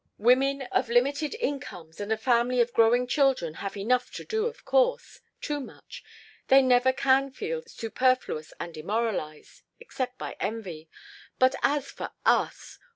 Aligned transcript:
Women 0.17 0.63
of 0.71 0.89
limited 0.89 1.35
incomes 1.35 1.99
and 1.99 2.11
a 2.11 2.17
family 2.17 2.59
of 2.59 2.73
growing 2.73 3.05
children 3.05 3.53
have 3.61 3.77
enough, 3.77 4.09
to 4.13 4.25
do, 4.25 4.47
of 4.47 4.65
course 4.65 5.21
too 5.41 5.59
much 5.59 6.03
they 6.47 6.63
never 6.63 6.91
can 6.91 7.29
feel 7.29 7.61
superfluous 7.67 8.51
and 8.59 8.73
demoralized 8.73 9.61
except 9.79 10.17
by 10.17 10.37
envy 10.39 10.89
but 11.37 11.53
as 11.61 11.91
for 11.91 12.13
us! 12.25 12.79